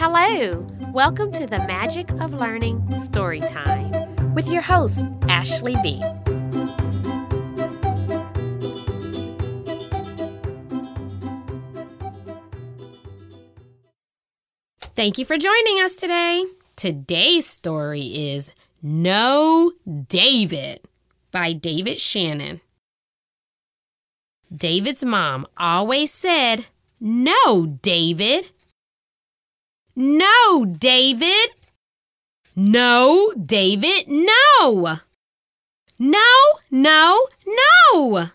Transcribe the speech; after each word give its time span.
Hello! 0.00 0.64
Welcome 0.92 1.32
to 1.32 1.44
the 1.44 1.58
Magic 1.58 2.08
of 2.20 2.32
Learning 2.32 2.94
Story 2.94 3.40
Time 3.40 4.32
with 4.32 4.48
your 4.48 4.62
host, 4.62 5.00
Ashley 5.28 5.74
B. 5.82 6.00
Thank 14.94 15.18
you 15.18 15.24
for 15.24 15.36
joining 15.36 15.80
us 15.80 15.96
today. 15.96 16.44
Today's 16.76 17.46
story 17.48 18.36
is 18.36 18.54
No 18.80 19.72
David 20.08 20.86
by 21.32 21.54
David 21.54 21.98
Shannon. 21.98 22.60
David's 24.54 25.04
mom 25.04 25.44
always 25.56 26.12
said, 26.12 26.66
No, 27.00 27.66
David. 27.82 28.52
No, 30.00 30.64
David. 30.64 31.50
No, 32.54 33.32
David, 33.34 34.04
no. 34.06 34.98
No, 35.98 36.34
no, 36.70 37.26
no. 37.44 38.30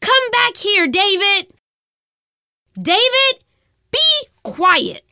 Come 0.00 0.30
back 0.32 0.56
here, 0.56 0.88
David. 0.88 1.54
David, 2.76 3.44
be 3.92 4.26
quiet. 4.42 5.04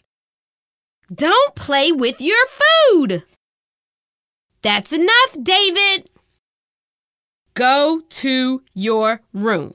Don't 1.14 1.54
play 1.54 1.92
with 1.92 2.20
your 2.20 2.44
food. 2.48 3.22
That's 4.62 4.92
enough, 4.92 5.36
David. 5.40 6.10
Go 7.54 8.02
to 8.08 8.64
your 8.74 9.20
room. 9.32 9.74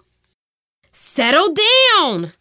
Settle 0.92 1.54
down. 1.54 2.34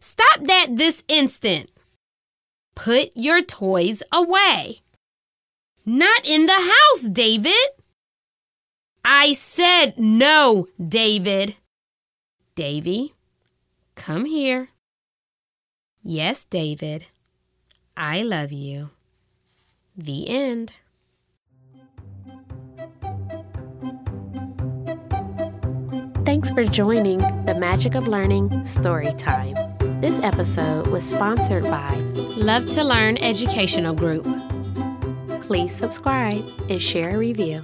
Stop 0.00 0.40
that 0.40 0.70
this 0.70 1.04
instant. 1.06 1.70
Put 2.82 3.10
your 3.14 3.42
toys 3.42 4.02
away. 4.10 4.80
Not 5.84 6.26
in 6.26 6.46
the 6.46 6.54
house, 6.54 7.10
David. 7.12 7.52
I 9.04 9.34
said 9.34 9.98
no, 9.98 10.66
David. 10.82 11.56
Davy, 12.54 13.12
come 13.96 14.24
here. 14.24 14.70
Yes, 16.02 16.46
David. 16.46 17.04
I 17.98 18.22
love 18.22 18.50
you. 18.50 18.88
The 19.94 20.30
end. 20.30 20.72
Thanks 26.24 26.50
for 26.50 26.64
joining 26.64 27.18
the 27.44 27.56
Magic 27.58 27.94
of 27.94 28.08
Learning 28.08 28.64
Story 28.64 29.12
Time. 29.18 29.79
This 30.00 30.22
episode 30.24 30.86
was 30.86 31.04
sponsored 31.04 31.64
by 31.64 31.94
Love 32.34 32.64
to 32.70 32.82
Learn 32.82 33.18
Educational 33.18 33.92
Group. 33.92 34.24
Please 35.42 35.74
subscribe 35.74 36.42
and 36.70 36.80
share 36.80 37.16
a 37.16 37.18
review. 37.18 37.60